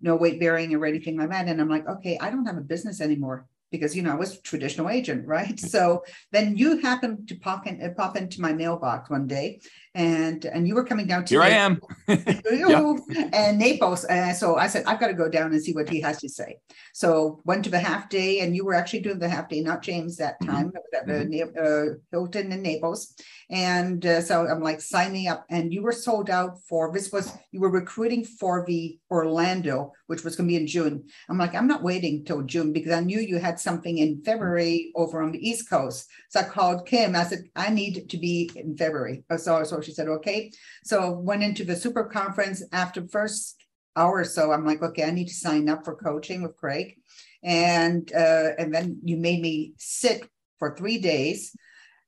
[0.00, 1.48] no weight bearing or anything like that.
[1.48, 4.40] And I'm like, okay, I don't have a business anymore because you know I was
[4.40, 5.58] traditional agent, right?
[5.58, 6.02] So
[6.32, 9.60] then you happened to pop in, pop into my mailbox one day,
[9.94, 14.04] and and you were coming down to here I am, and Naples.
[14.04, 16.28] And so I said, I've got to go down and see what he has to
[16.28, 16.56] say.
[16.92, 19.82] So went to the half day, and you were actually doing the half day, not
[19.82, 20.52] James that mm-hmm.
[20.52, 20.68] time.
[20.68, 21.10] Mm-hmm.
[21.10, 23.14] at the uh, Hilton in Naples,
[23.50, 25.44] and uh, so I'm like, signing up.
[25.50, 30.24] And you were sold out for this was you were recruiting for the Orlando, which
[30.24, 31.04] was going to be in June.
[31.28, 34.90] I'm like, I'm not waiting till June because I knew you had something in February
[34.96, 36.08] over on the East Coast.
[36.30, 37.14] So I called Kim.
[37.14, 39.22] I said, I need to be in February.
[39.36, 40.50] So so she said, okay.
[40.82, 43.62] So went into the super conference after first
[43.96, 44.50] hour or so.
[44.50, 46.96] I'm like, okay, I need to sign up for coaching with Craig.
[47.42, 51.54] And uh, and then you made me sit for three days.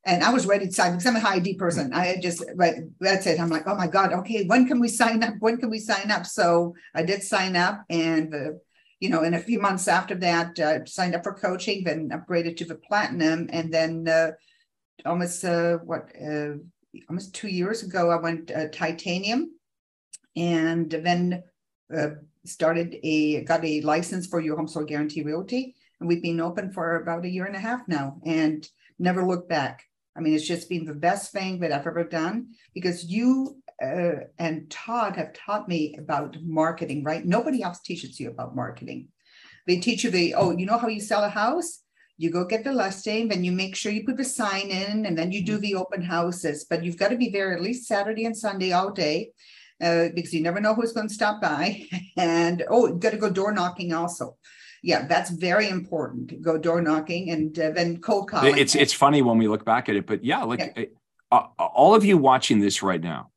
[0.05, 1.93] And I was ready to sign because I'm a high D person.
[1.93, 3.39] I just, but that's it.
[3.39, 5.35] I'm like, oh my God, okay, when can we sign up?
[5.41, 6.25] When can we sign up?
[6.25, 8.35] So I did sign up and
[9.01, 12.59] you know, in a few months after that, uh, signed up for coaching, then upgraded
[12.59, 14.33] to the platinum, and then uh,
[15.07, 16.57] almost uh, what uh,
[17.09, 19.53] almost two years ago, I went uh, titanium
[20.37, 21.43] and then
[21.95, 22.11] uh,
[22.45, 25.75] started a, got a license for your home sold guarantee realty.
[25.99, 28.67] And we've been open for about a year and a half now and
[28.99, 29.85] never looked back.
[30.17, 34.25] I mean, it's just been the best thing that I've ever done because you uh,
[34.39, 37.25] and Todd have taught me about marketing, right?
[37.25, 39.09] Nobody else teaches you about marketing.
[39.67, 41.83] They teach you the, oh, you know how you sell a house?
[42.21, 45.17] you go get the listing, then you make sure you put the sign in, and
[45.17, 45.63] then you do mm-hmm.
[45.63, 46.67] the open houses.
[46.69, 49.31] But you've got to be there at least Saturday and Sunday all day.
[49.83, 51.83] Uh, because you never know who's going to stop by.
[52.19, 54.37] And oh, you got to go door knocking also.
[54.83, 56.41] Yeah, that's very important.
[56.41, 58.57] Go door knocking and uh, then cold calling.
[58.57, 60.85] It's it's funny when we look back at it, but yeah, like yeah.
[61.33, 63.31] Uh, all of you watching this right now,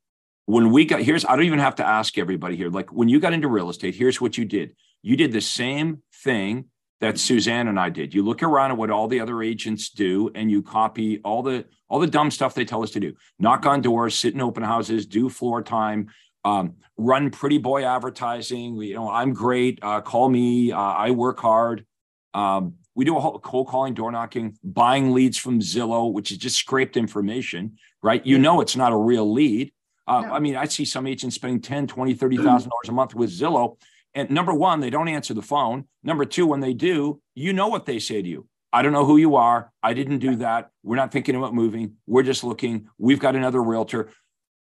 [0.46, 2.70] when we got here's I don't even have to ask everybody here.
[2.70, 4.76] Like when you got into real estate, here's what you did.
[5.02, 6.66] You did the same thing
[7.02, 8.14] that Suzanne and I did.
[8.14, 11.66] You look around at what all the other agents do and you copy all the
[11.90, 13.14] all the dumb stuff they tell us to do.
[13.38, 16.08] Knock on doors, sit in open houses, do floor time,
[16.44, 18.76] um, run pretty boy advertising.
[18.76, 19.80] We, you know, I'm great.
[19.82, 20.72] Uh, call me.
[20.72, 21.86] Uh, I work hard.
[22.34, 26.38] Um, we do a whole cold calling, door knocking, buying leads from Zillow, which is
[26.38, 28.24] just scraped information, right?
[28.26, 29.74] You know, it's not a real lead.
[30.06, 30.34] Uh, no.
[30.34, 33.78] I mean, I see some agents spending 10, 20, $30,000 a month with Zillow
[34.16, 35.86] and number one, they don't answer the phone.
[36.04, 38.48] Number two, when they do, you know what they say to you.
[38.72, 39.72] I don't know who you are.
[39.82, 40.70] I didn't do that.
[40.84, 41.94] We're not thinking about moving.
[42.08, 42.88] We're just looking.
[42.98, 44.10] We've got another realtor.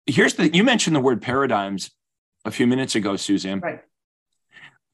[0.06, 1.90] Here's the you mentioned the word paradigms
[2.44, 3.60] a few minutes ago, Suzanne.
[3.60, 3.80] Right.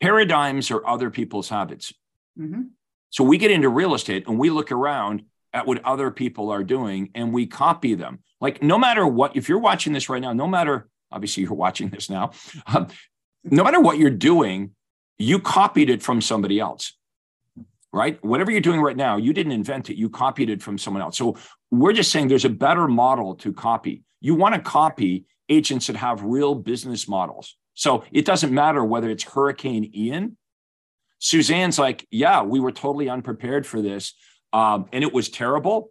[0.01, 1.93] Paradigms are other people's habits.
[2.39, 2.63] Mm-hmm.
[3.11, 6.63] So we get into real estate and we look around at what other people are
[6.63, 8.21] doing and we copy them.
[8.41, 11.89] Like no matter what, if you're watching this right now, no matter obviously you're watching
[11.89, 12.33] this now,
[12.67, 12.89] um,
[13.45, 14.73] no matter what you're doing,
[15.17, 16.97] you copied it from somebody else,
[17.93, 18.23] right?
[18.25, 21.17] Whatever you're doing right now, you didn't invent it, you copied it from someone else.
[21.17, 21.37] So
[21.71, 24.03] we're just saying there's a better model to copy.
[24.21, 27.57] You want to copy agents that have real business models.
[27.75, 30.37] So it doesn't matter whether it's Hurricane Ian
[31.19, 34.15] Suzanne's like, yeah, we were totally unprepared for this.
[34.53, 35.91] Um, and it was terrible.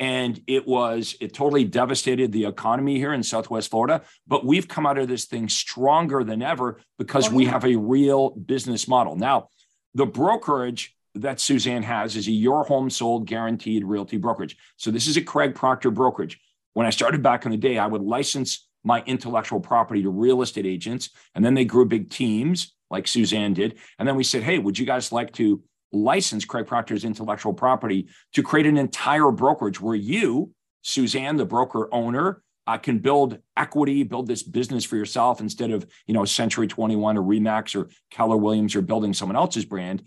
[0.00, 4.02] And it was, it totally devastated the economy here in Southwest Florida.
[4.28, 8.30] But we've come out of this thing stronger than ever because we have a real
[8.30, 9.16] business model.
[9.16, 9.48] Now,
[9.94, 14.56] the brokerage that Suzanne has is a your home sold guaranteed realty brokerage.
[14.76, 16.40] So this is a Craig Proctor brokerage.
[16.74, 20.42] When I started back in the day, I would license my intellectual property to real
[20.42, 21.10] estate agents.
[21.34, 23.78] And then they grew big teams like Suzanne did.
[23.98, 28.08] And then we said, hey, would you guys like to license Craig Proctor's intellectual property
[28.34, 30.52] to create an entire brokerage where you,
[30.82, 35.86] Suzanne, the broker owner, uh, can build equity, build this business for yourself instead of,
[36.06, 40.02] you know, Century 21 or Remax or Keller Williams or building someone else's brand.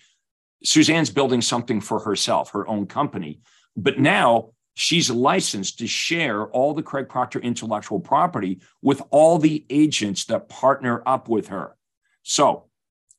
[0.64, 3.42] Suzanne's building something for herself, her own company.
[3.76, 9.66] But now she's licensed to share all the Craig Proctor intellectual property with all the
[9.70, 11.76] agents that partner up with her.
[12.24, 12.70] So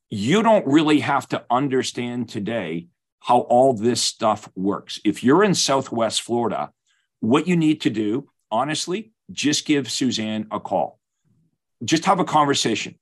[0.08, 2.88] you don't really have to understand today
[3.20, 5.00] how all this stuff works.
[5.04, 6.70] If you're in Southwest Florida,
[7.20, 10.98] what you need to do, honestly, just give Suzanne a call.
[11.84, 12.98] Just have a conversation.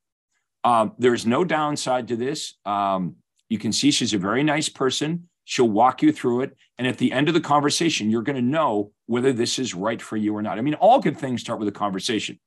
[0.63, 2.55] Um, there's no downside to this.
[2.65, 3.17] Um,
[3.51, 5.29] you can see she's a very nice person.
[5.45, 6.57] She'll walk you through it.
[6.79, 10.01] And at the end of the conversation, you're going to know whether this is right
[10.01, 10.57] for you or not.
[10.57, 12.39] I mean, all good things start with a conversation.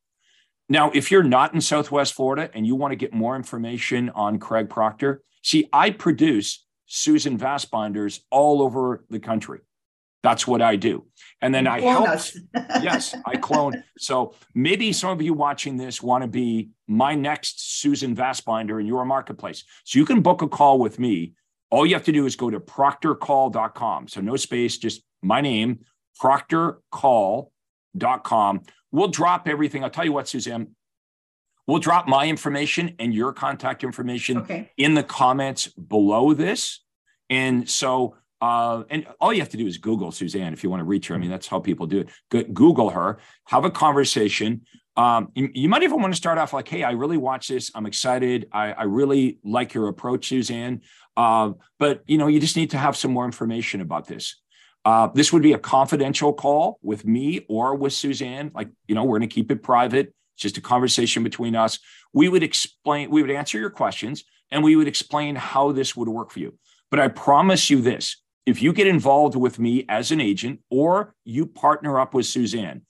[0.70, 4.39] Now, if you're not in Southwest Florida and you want to get more information on
[4.39, 9.60] Craig Proctor, see, I produce Susan Vasbinders all over the country.
[10.24, 11.06] That's what I do.
[11.42, 12.08] And then I help.
[12.82, 13.84] yes, I clone.
[13.98, 18.88] So maybe some of you watching this want to be my next Susan Vasbinder in
[18.88, 19.66] your marketplace.
[19.84, 21.34] So you can book a call with me.
[21.70, 24.08] All you have to do is go to proctorcall.com.
[24.08, 25.82] So no space, just my name,
[26.22, 28.62] proctorcall.com.
[28.92, 29.84] We'll drop everything.
[29.84, 30.74] I'll tell you what, Suzanne,
[31.68, 34.72] we'll drop my information and your contact information okay.
[34.78, 36.80] in the comments below this.
[37.30, 40.82] And so, uh, and all you have to do is Google Suzanne if you want
[40.82, 41.15] to reach her.
[41.15, 42.03] I mean, that's how people do
[42.34, 42.53] it.
[42.53, 44.65] Google her, have a conversation.
[44.97, 47.71] Um, you, you, might even want to start off like, "Hey, I really watch this.
[47.73, 48.49] I'm excited.
[48.51, 50.82] I, I really like your approach, Suzanne.
[51.15, 54.36] Uh, but you know, you just need to have some more information about this.
[54.84, 58.51] Uh, this would be a confidential call with me or with Suzanne.
[58.53, 60.08] Like, you know, we're going to keep it private.
[60.36, 61.79] It's just a conversation between us.
[62.12, 66.10] We would explain, we would answer your questions and we would explain how this would
[66.10, 66.58] work for you.
[66.91, 71.15] But I promise you this if you get involved with me as an agent or
[71.23, 72.82] you partner up with Suzanne,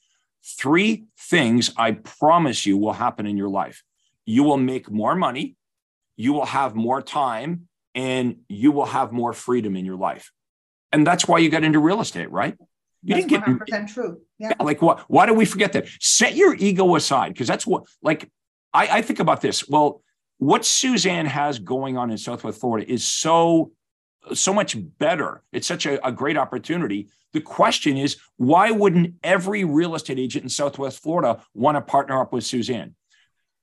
[0.44, 3.84] three things I promise you will happen in your life.
[4.26, 5.56] You will make more money,
[6.16, 10.32] you will have more time, and you will have more freedom in your life.
[10.92, 12.56] And that's why you got into real estate, right?
[13.04, 14.22] You that's didn't get 100% true.
[14.40, 14.50] Yeah.
[14.50, 14.64] yeah.
[14.64, 15.02] Like what?
[15.10, 15.88] Why do we forget that?
[16.00, 17.84] Set your ego aside because that's what.
[18.02, 18.32] Like
[18.74, 19.68] I, I think about this.
[19.68, 20.02] Well,
[20.38, 23.72] what Suzanne has going on in Southwest Florida is so
[24.34, 25.44] so much better.
[25.52, 27.10] It's such a, a, great opportunity.
[27.34, 32.22] The question is, why wouldn't every real estate agent in Southwest Florida want to partner
[32.22, 32.96] up with Suzanne?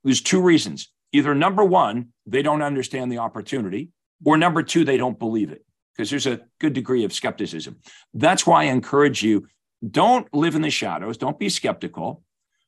[0.05, 0.93] There's two reasons.
[1.13, 3.91] Either number one, they don't understand the opportunity,
[4.25, 7.79] or number two, they don't believe it because there's a good degree of skepticism.
[8.15, 9.49] That's why I encourage you
[9.89, 12.23] don't live in the shadows, don't be skeptical.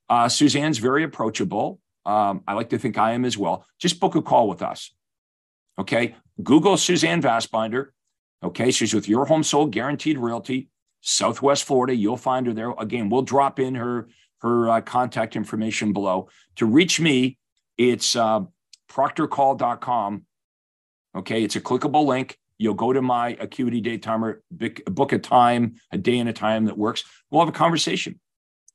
[0.08, 1.78] Uh, Suzanne's very approachable.
[2.04, 3.64] Um, I like to think I am as well.
[3.78, 4.92] Just book a call with us.
[5.78, 6.16] Okay.
[6.42, 7.88] Google Suzanne Vasbinder.
[8.42, 8.70] Okay.
[8.70, 10.68] She's with Your Home Sold Guaranteed Realty,
[11.00, 11.94] Southwest Florida.
[11.94, 12.72] You'll find her there.
[12.78, 14.08] Again, we'll drop in her
[14.40, 16.28] her uh, contact information below.
[16.56, 17.38] To reach me,
[17.78, 18.40] it's uh,
[18.90, 20.26] proctorcall.com.
[21.16, 21.44] Okay.
[21.44, 22.38] It's a clickable link.
[22.58, 26.66] You'll go to my acuity day timer, book a time, a day and a time
[26.66, 27.04] that works.
[27.30, 28.20] We'll have a conversation.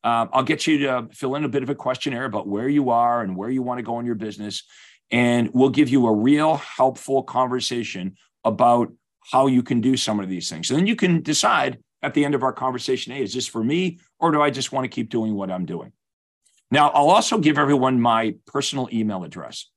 [0.04, 2.90] Uh, I'll get you to fill in a bit of a questionnaire about where you
[2.90, 4.64] are and where you want to go in your business.
[5.12, 8.92] And we'll give you a real helpful conversation about
[9.32, 10.70] how you can do some of these things.
[10.70, 13.64] And then you can decide at the end of our conversation hey, is this for
[13.64, 15.92] me or do I just want to keep doing what I'm doing?
[16.70, 19.70] Now, I'll also give everyone my personal email address.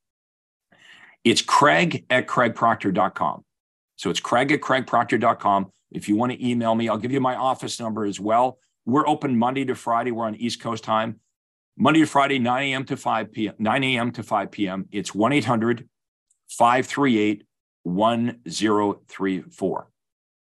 [1.23, 3.45] It's craig at craigproctor.com.
[4.01, 5.71] So it's Craig at craigproctor.com.
[5.91, 8.59] If you want to email me, I'll give you my office number as well.
[8.87, 10.11] We're open Monday to Friday.
[10.11, 11.21] We're on East Coast time.
[11.81, 12.85] Monday to Friday, 9 a.m.
[12.85, 13.55] to 5 p.m.
[13.59, 14.13] 9 a.m.
[14.13, 14.87] to 5 p.m.
[14.93, 15.89] It's 1 800
[16.51, 17.45] 538
[17.85, 19.91] 1034.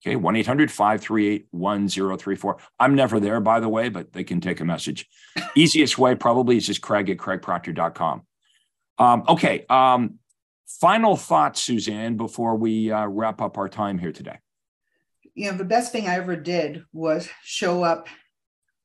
[0.03, 2.57] Okay, 1 800 538 1034.
[2.81, 5.07] I'm never there, by the way, but they can take a message.
[5.55, 8.23] Easiest way probably is just Craig at craigproctor.com.
[8.99, 10.19] Um, okay, um,
[10.79, 14.39] Final thoughts, Suzanne, before we uh, wrap up our time here today.
[15.35, 18.07] You know, the best thing I ever did was show up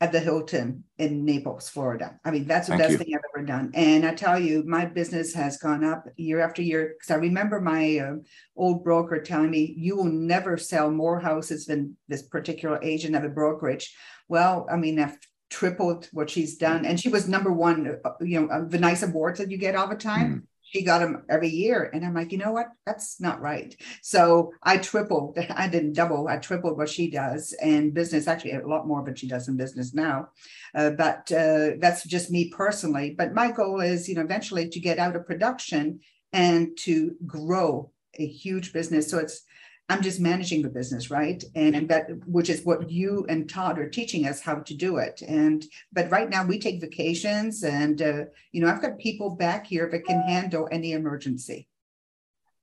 [0.01, 2.19] at the Hilton in Naples, Florida.
[2.25, 2.97] I mean, that's the Thank best you.
[2.97, 3.71] thing I've ever done.
[3.73, 7.62] And I tell you, my business has gone up year after year because I remember
[7.62, 8.15] my uh,
[8.58, 13.23] old broker telling me, you will never sell more houses than this particular agent of
[13.23, 13.95] a brokerage.
[14.27, 15.17] Well, I mean, I've
[15.49, 16.86] tripled what she's done.
[16.86, 19.88] And she was number one, uh, you know, the nice awards that you get all
[19.88, 20.34] the time.
[20.34, 21.89] Mm she got them every year.
[21.93, 22.67] And I'm like, you know what?
[22.85, 23.73] That's not right.
[24.01, 27.55] So I tripled, I didn't double, I tripled what she does.
[27.61, 30.29] And business, actually, a lot more but she does in business now.
[30.73, 33.15] Uh, but uh, that's just me personally.
[33.17, 36.01] But my goal is, you know, eventually to get out of production
[36.33, 39.09] and to grow a huge business.
[39.09, 39.43] So it's
[39.87, 41.43] I'm just managing the business, right?
[41.53, 44.97] And, and that which is what you and Todd are teaching us how to do
[44.97, 45.21] it.
[45.21, 49.67] And but right now we take vacations, and uh, you know I've got people back
[49.67, 51.67] here that can handle any emergency.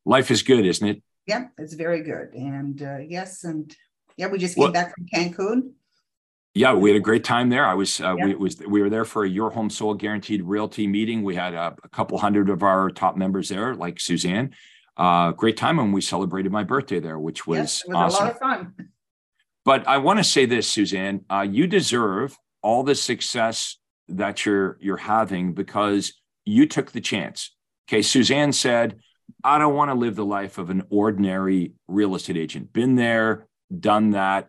[0.04, 1.02] Life is good, isn't it?
[1.26, 2.34] Yeah, it's very good.
[2.34, 3.74] And uh, yes, and
[4.16, 5.70] yeah, we just came well, back from Cancun.
[6.54, 7.64] Yeah, we had a great time there.
[7.64, 8.26] I was, uh, yeah.
[8.26, 11.22] we was, we were there for a Your Home Sold Guaranteed Realty meeting.
[11.22, 14.54] We had a, a couple hundred of our top members there, like Suzanne,
[14.96, 18.22] uh, great time and we celebrated my birthday there, which was, yes, was awesome.
[18.22, 18.74] a lot of fun.
[19.64, 23.78] But I want to say this, Suzanne, uh, you deserve all the success
[24.08, 27.54] that you're you're having because you took the chance.
[27.88, 28.98] Okay, Suzanne said,
[29.44, 32.72] "I don't want to live the life of an ordinary real estate agent.
[32.72, 33.46] Been there,
[33.78, 34.48] done that."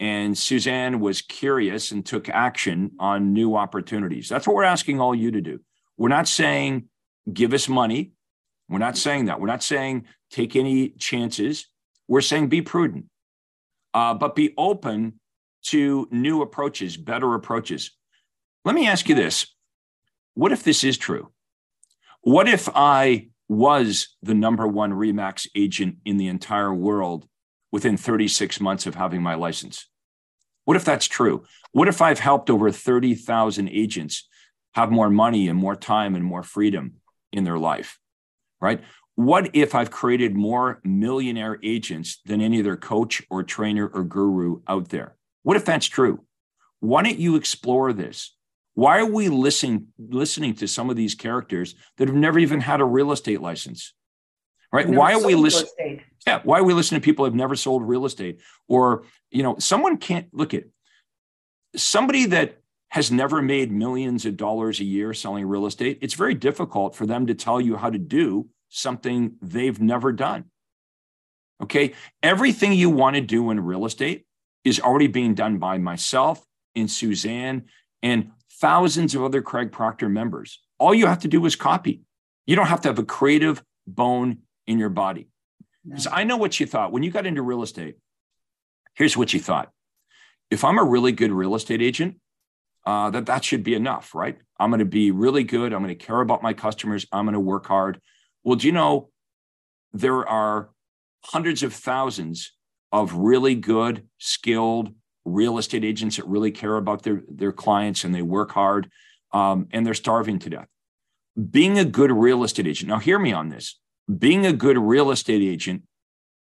[0.00, 4.28] And Suzanne was curious and took action on new opportunities.
[4.28, 5.60] That's what we're asking all you to do.
[5.96, 6.88] We're not saying
[7.32, 8.12] give us money.
[8.68, 9.40] We're not saying that.
[9.40, 11.66] We're not saying take any chances.
[12.08, 13.06] We're saying be prudent,
[13.92, 15.20] uh, but be open
[15.64, 17.92] to new approaches, better approaches.
[18.64, 19.46] Let me ask you this
[20.34, 21.30] What if this is true?
[22.22, 27.28] What if I was the number one REMAX agent in the entire world
[27.70, 29.86] within 36 months of having my license?
[30.64, 31.44] What if that's true?
[31.72, 34.26] What if I've helped over 30,000 agents
[34.74, 36.94] have more money and more time and more freedom
[37.32, 37.98] in their life?
[38.64, 38.82] Right?
[39.14, 44.62] What if I've created more millionaire agents than any other coach or trainer or guru
[44.66, 45.16] out there?
[45.42, 46.24] What if that's true?
[46.80, 48.34] Why don't you explore this?
[48.72, 52.80] Why are we listening listening to some of these characters that have never even had
[52.80, 53.92] a real estate license?
[54.72, 54.88] Right?
[54.88, 56.00] Why are we listening?
[56.26, 58.40] Yeah, why are we listening to people who have never sold real estate?
[58.66, 60.64] Or, you know, someone can't look at
[61.76, 62.63] somebody that
[62.94, 65.98] has never made millions of dollars a year selling real estate.
[66.00, 70.44] It's very difficult for them to tell you how to do something they've never done.
[71.60, 71.94] Okay.
[72.22, 74.26] Everything you want to do in real estate
[74.62, 77.64] is already being done by myself and Suzanne
[78.04, 78.30] and
[78.60, 80.60] thousands of other Craig Proctor members.
[80.78, 82.02] All you have to do is copy.
[82.46, 85.26] You don't have to have a creative bone in your body.
[85.84, 87.96] Because I know what you thought when you got into real estate.
[88.94, 89.72] Here's what you thought.
[90.48, 92.18] If I'm a really good real estate agent,
[92.86, 94.38] uh, that that should be enough, right?
[94.58, 95.72] I'm going to be really good.
[95.72, 97.06] I'm going to care about my customers.
[97.12, 98.00] I'm going to work hard.
[98.42, 99.10] Well, do you know
[99.92, 100.70] there are
[101.24, 102.52] hundreds of thousands
[102.92, 104.94] of really good, skilled
[105.24, 108.90] real estate agents that really care about their, their clients and they work hard
[109.32, 110.68] um, and they're starving to death.
[111.50, 113.80] Being a good real estate agent, now hear me on this.
[114.18, 115.82] Being a good real estate agent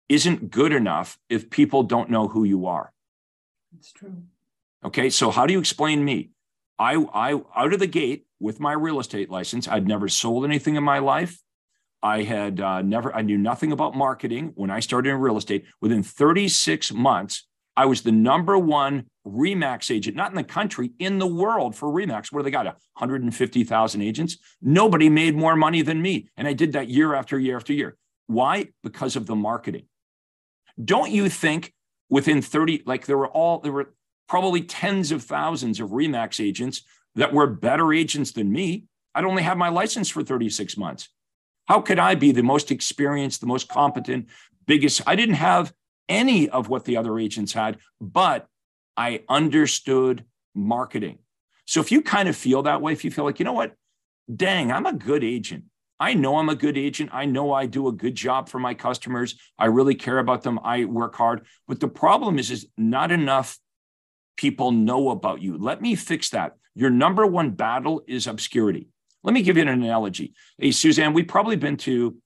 [0.08, 2.92] isn't good enough if people don't know who you are.
[3.72, 4.24] That's true.
[4.84, 6.31] Okay, so how do you explain me?
[6.82, 10.74] I, I out of the gate with my real estate license, I'd never sold anything
[10.74, 11.38] in my life.
[12.02, 15.64] I had uh, never, I knew nothing about marketing when I started in real estate.
[15.80, 21.20] Within 36 months, I was the number one Remax agent, not in the country, in
[21.20, 24.36] the world for Remax, where they got 150,000 agents.
[24.60, 26.28] Nobody made more money than me.
[26.36, 27.96] And I did that year after year after year.
[28.26, 28.70] Why?
[28.82, 29.84] Because of the marketing.
[30.84, 31.72] Don't you think
[32.10, 33.94] within 30, like there were all, there were
[34.32, 36.84] probably tens of thousands of Remax agents
[37.16, 38.86] that were better agents than me.
[39.14, 41.10] I'd only had my license for 36 months.
[41.66, 44.28] How could I be the most experienced, the most competent,
[44.66, 45.02] biggest?
[45.06, 45.74] I didn't have
[46.08, 48.46] any of what the other agents had, but
[48.96, 51.18] I understood marketing.
[51.66, 53.74] So if you kind of feel that way, if you feel like, you know what,
[54.34, 55.64] dang, I'm a good agent.
[56.00, 57.10] I know I'm a good agent.
[57.12, 59.38] I know I do a good job for my customers.
[59.58, 60.58] I really care about them.
[60.64, 61.44] I work hard.
[61.68, 63.58] But the problem is, is not enough
[64.36, 65.58] people know about you.
[65.58, 66.56] Let me fix that.
[66.74, 68.88] Your number one battle is obscurity.
[69.22, 70.34] Let me give you an analogy.
[70.58, 72.16] Hey, Suzanne, we've probably been to,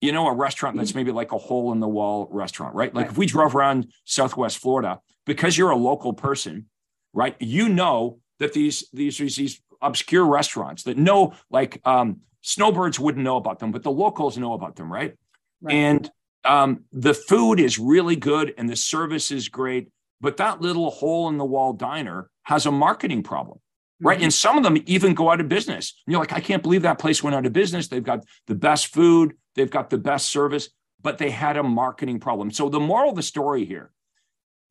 [0.00, 2.94] you know, a restaurant that's maybe like a hole in the wall restaurant, right?
[2.94, 6.66] Like if we drove around Southwest Florida, because you're a local person,
[7.12, 7.34] right?
[7.40, 13.36] You know that these these these obscure restaurants that know like um, snowbirds wouldn't know
[13.36, 15.14] about them, but the locals know about them, right?
[15.60, 15.74] right.
[15.74, 16.10] And
[16.44, 19.88] um, the food is really good and the service is great,
[20.20, 23.58] but that little hole in the wall diner has a marketing problem.
[24.00, 24.20] right?
[24.20, 26.00] And some of them even go out of business.
[26.06, 27.88] And you're like, I can't believe that place went out of business.
[27.88, 30.68] They've got the best food, they've got the best service,
[31.02, 32.50] but they had a marketing problem.
[32.50, 33.92] So the moral of the story here,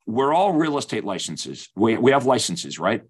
[0.06, 1.68] we're all real estate licenses.
[1.74, 3.02] We, we have licenses, right?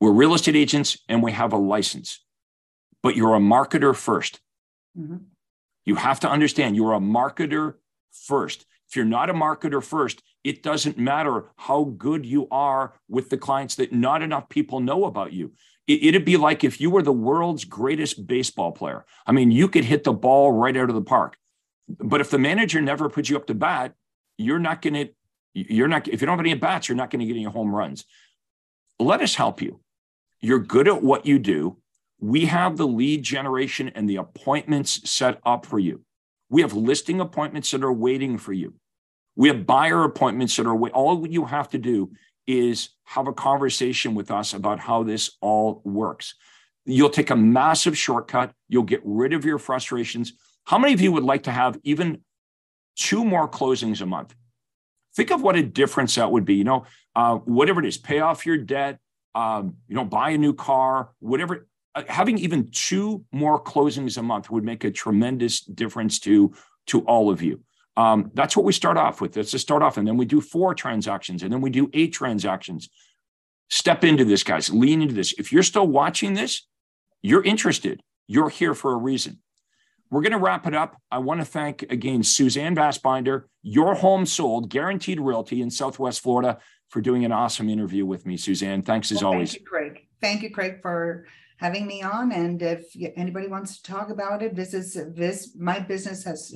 [0.00, 2.24] We're real estate agents and we have a license,
[3.02, 4.38] but you're a marketer 1st
[4.98, 5.16] mm-hmm.
[5.84, 7.74] You have to understand you're a marketer
[8.12, 8.66] first.
[8.92, 13.38] If you're not a marketer first, it doesn't matter how good you are with the
[13.38, 15.52] clients that not enough people know about you.
[15.86, 19.06] It'd be like if you were the world's greatest baseball player.
[19.26, 21.38] I mean, you could hit the ball right out of the park.
[21.88, 23.94] But if the manager never puts you up to bat,
[24.36, 25.08] you're not going to,
[25.54, 27.44] you're not, if you don't have any at bats, you're not going to get any
[27.44, 28.04] home runs.
[28.98, 29.80] Let us help you.
[30.42, 31.78] You're good at what you do.
[32.20, 36.04] We have the lead generation and the appointments set up for you.
[36.50, 38.74] We have listing appointments that are waiting for you.
[39.36, 42.12] We have buyer appointments that are all you have to do
[42.46, 46.34] is have a conversation with us about how this all works.
[46.84, 48.52] You'll take a massive shortcut.
[48.68, 50.32] You'll get rid of your frustrations.
[50.64, 52.22] How many of you would like to have even
[52.96, 54.34] two more closings a month?
[55.14, 56.54] Think of what a difference that would be.
[56.54, 58.98] You know, uh, whatever it is, pay off your debt,
[59.34, 61.68] um, you know, buy a new car, whatever.
[61.94, 66.54] Uh, having even two more closings a month would make a tremendous difference to
[66.86, 67.62] to all of you.
[67.96, 69.36] Um, that's what we start off with.
[69.36, 72.12] Let's just start off, and then we do four transactions, and then we do eight
[72.12, 72.88] transactions.
[73.68, 74.70] Step into this, guys.
[74.70, 75.34] Lean into this.
[75.38, 76.66] If you're still watching this,
[77.22, 78.00] you're interested.
[78.26, 79.38] You're here for a reason.
[80.10, 80.96] We're going to wrap it up.
[81.10, 86.58] I want to thank again Suzanne Vasbinder, your home sold, guaranteed realty in Southwest Florida,
[86.90, 88.82] for doing an awesome interview with me, Suzanne.
[88.82, 89.52] Thanks as well, always.
[89.52, 90.08] Thank you, Craig.
[90.20, 91.26] Thank you, Craig, for
[91.56, 92.30] having me on.
[92.32, 96.54] And if anybody wants to talk about it, this is this my business has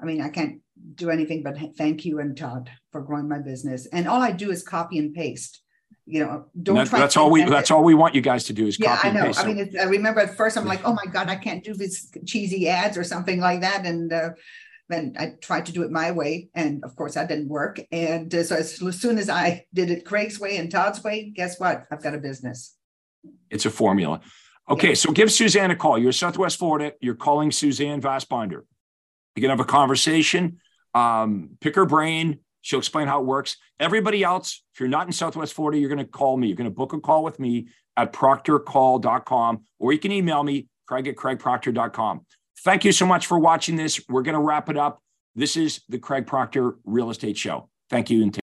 [0.00, 0.60] I mean, I can't
[0.94, 3.86] do anything but thank you and Todd for growing my business.
[3.86, 5.62] And all I do is copy and paste.
[6.06, 8.66] You know, don't that, that's all we that's all we want you guys to do
[8.66, 9.18] is yeah, copy I know.
[9.20, 9.44] and paste.
[9.44, 12.10] I mean, I remember at first I'm like, oh my god, I can't do this
[12.26, 14.30] cheesy ads or something like that, and uh,
[14.88, 17.80] then I tried to do it my way, and of course that didn't work.
[17.92, 21.30] And uh, so as, as soon as I did it Craig's way and Todd's way,
[21.30, 21.84] guess what?
[21.92, 22.74] I've got a business.
[23.48, 24.20] It's a formula.
[24.68, 24.94] Okay, yeah.
[24.94, 25.96] so give Suzanne a call.
[25.96, 26.92] You're Southwest Florida.
[27.00, 28.62] You're calling Suzanne Vasbinder.
[29.40, 30.58] You can have a conversation,
[30.92, 32.40] um, pick her brain.
[32.60, 33.56] She'll explain how it works.
[33.78, 36.48] Everybody else, if you're not in Southwest Florida, you're going to call me.
[36.48, 40.68] You're going to book a call with me at proctorcall.com, or you can email me,
[40.86, 42.26] craig at craigproctor.com.
[42.62, 43.98] Thank you so much for watching this.
[44.10, 45.02] We're going to wrap it up.
[45.34, 47.70] This is the Craig Proctor Real Estate Show.
[47.88, 48.22] Thank you.
[48.22, 48.34] And